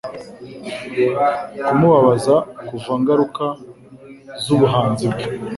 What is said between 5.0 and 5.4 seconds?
bwe